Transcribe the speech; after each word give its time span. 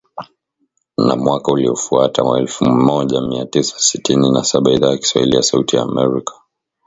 Na 0.97 1.15
mwaka 1.15 1.51
uliofuata 1.51 2.23
elfu 2.37 2.65
moja 2.65 3.21
mia 3.21 3.45
tisa 3.45 3.79
sitini 3.79 4.31
na 4.31 4.43
saba 4.43 4.71
Idhaa 4.71 4.89
ya 4.91 4.97
Kiswahili 4.97 5.35
ya 5.35 5.43
Sauti 5.43 5.75
ya 5.75 5.81
Amerika 5.83 6.33